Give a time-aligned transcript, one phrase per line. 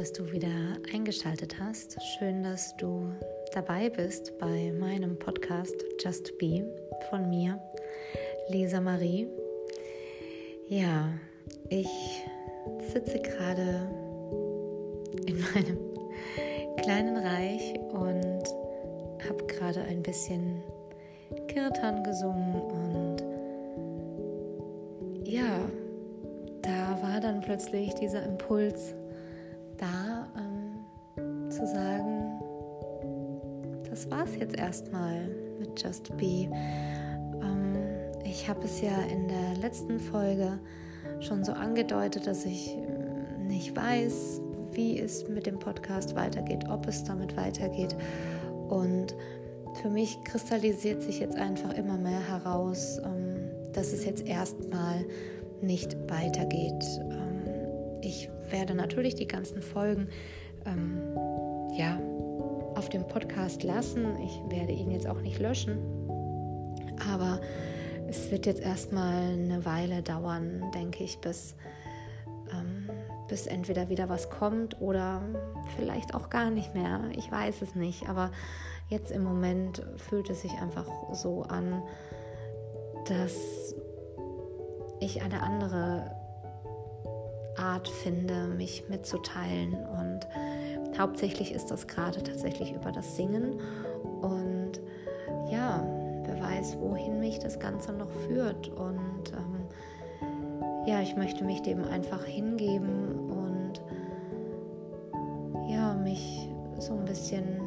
[0.00, 0.48] dass du wieder
[0.94, 1.98] eingeschaltet hast.
[2.02, 3.12] Schön, dass du
[3.52, 6.64] dabei bist bei meinem Podcast Just Be
[7.10, 7.60] von mir,
[8.48, 9.28] Lisa Marie.
[10.68, 11.12] Ja,
[11.68, 12.22] ich
[12.90, 13.90] sitze gerade
[15.26, 15.78] in meinem
[16.78, 18.42] kleinen Reich und
[19.28, 20.62] habe gerade ein bisschen
[21.46, 23.22] Kirtan gesungen und
[25.28, 25.60] ja,
[26.62, 28.94] da war dann plötzlich dieser Impuls
[29.80, 32.40] da, ähm, zu sagen,
[33.88, 36.48] das war's jetzt erstmal mit Just Be.
[37.42, 37.76] Ähm,
[38.24, 40.58] ich habe es ja in der letzten Folge
[41.20, 44.40] schon so angedeutet, dass ich äh, nicht weiß,
[44.72, 47.96] wie es mit dem Podcast weitergeht, ob es damit weitergeht.
[48.68, 49.16] Und
[49.80, 55.04] für mich kristallisiert sich jetzt einfach immer mehr heraus, ähm, dass es jetzt erstmal
[55.62, 56.84] nicht weitergeht.
[58.50, 60.08] Werde natürlich die ganzen Folgen
[60.66, 61.00] ähm,
[61.76, 61.98] ja,
[62.74, 64.18] auf dem Podcast lassen.
[64.24, 65.78] Ich werde ihn jetzt auch nicht löschen.
[67.12, 67.40] Aber
[68.08, 71.54] es wird jetzt erstmal eine Weile dauern, denke ich, bis,
[72.52, 72.90] ähm,
[73.28, 75.22] bis entweder wieder was kommt oder
[75.76, 77.02] vielleicht auch gar nicht mehr.
[77.16, 78.08] Ich weiß es nicht.
[78.08, 78.30] Aber
[78.88, 81.82] jetzt im Moment fühlt es sich einfach so an,
[83.06, 83.74] dass
[85.00, 86.19] ich eine andere
[87.60, 89.74] Art finde, mich mitzuteilen.
[89.74, 93.60] Und hauptsächlich ist das gerade tatsächlich über das Singen.
[94.20, 94.80] Und
[95.50, 95.84] ja,
[96.24, 98.68] wer weiß, wohin mich das Ganze noch führt.
[98.68, 99.66] Und ähm,
[100.86, 103.82] ja, ich möchte mich dem einfach hingeben und
[105.68, 107.60] ja, mich so ein bisschen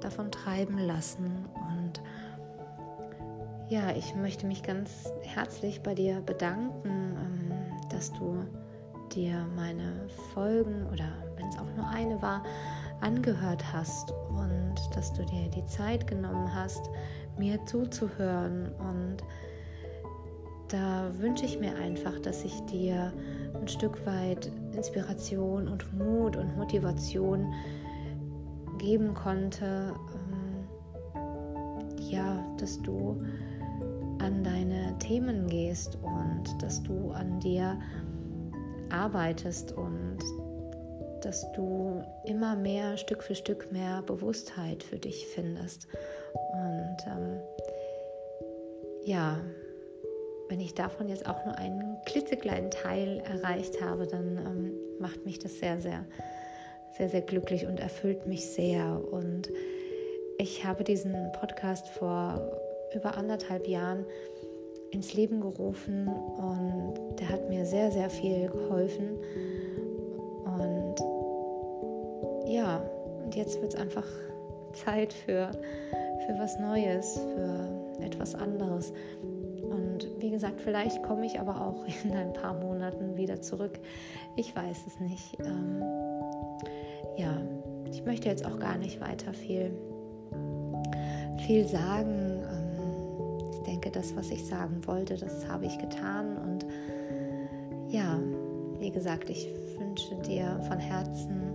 [0.00, 1.46] davon treiben lassen.
[1.54, 2.02] Und
[3.68, 8.44] ja, ich möchte mich ganz herzlich bei dir bedanken, ähm, dass du
[9.08, 12.42] dir meine Folgen oder wenn es auch nur eine war,
[13.00, 16.90] angehört hast und dass du dir die Zeit genommen hast,
[17.38, 18.72] mir zuzuhören.
[18.78, 19.18] Und
[20.68, 23.12] da wünsche ich mir einfach, dass ich dir
[23.54, 27.52] ein Stück weit Inspiration und Mut und Motivation
[28.78, 31.28] geben konnte, ähm,
[32.10, 33.22] ja, dass du
[34.18, 37.78] an deine Themen gehst und dass du an dir
[38.90, 40.18] arbeitest und
[41.22, 45.88] dass du immer mehr Stück für Stück mehr Bewusstheit für dich findest.
[46.52, 47.40] Und ähm,
[49.04, 49.40] ja,
[50.48, 55.38] wenn ich davon jetzt auch nur einen klitzekleinen Teil erreicht habe, dann ähm, macht mich
[55.38, 56.04] das sehr, sehr,
[56.96, 59.02] sehr, sehr glücklich und erfüllt mich sehr.
[59.12, 59.50] Und
[60.38, 62.40] ich habe diesen Podcast vor
[62.94, 64.06] über anderthalb Jahren
[64.90, 66.94] ins Leben gerufen und
[67.28, 69.18] hat mir sehr, sehr viel geholfen.
[70.44, 70.96] Und
[72.46, 72.82] ja,
[73.24, 74.06] und jetzt wird es einfach
[74.72, 75.50] Zeit für,
[76.26, 78.92] für was Neues, für etwas anderes.
[79.62, 83.78] Und wie gesagt, vielleicht komme ich aber auch in ein paar Monaten wieder zurück.
[84.36, 85.38] Ich weiß es nicht.
[85.40, 85.82] Ähm,
[87.16, 87.36] ja,
[87.90, 89.72] ich möchte jetzt auch gar nicht weiter viel,
[91.46, 92.42] viel sagen.
[92.50, 96.36] Ähm, ich denke, das, was ich sagen wollte, das habe ich getan.
[96.36, 96.57] Und
[97.90, 98.18] ja,
[98.78, 101.54] wie gesagt, ich wünsche dir von Herzen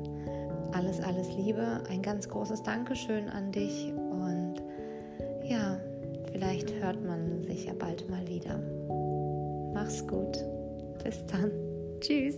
[0.74, 1.84] alles, alles Liebe.
[1.90, 3.94] Ein ganz großes Dankeschön an dich.
[3.94, 4.56] Und
[5.44, 5.80] ja,
[6.32, 8.60] vielleicht hört man sich ja bald mal wieder.
[9.74, 10.44] Mach's gut.
[11.04, 11.52] Bis dann.
[12.00, 12.38] Tschüss.